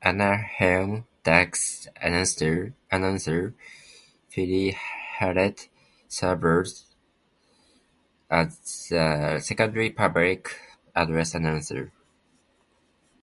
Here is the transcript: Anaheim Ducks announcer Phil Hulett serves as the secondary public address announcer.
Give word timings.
Anaheim 0.00 1.04
Ducks 1.22 1.86
announcer 2.00 2.72
Phil 4.30 4.72
Hulett 5.20 5.68
serves 6.08 6.86
as 8.30 8.86
the 8.88 9.38
secondary 9.40 9.90
public 9.90 10.58
address 10.94 11.34
announcer. 11.34 11.92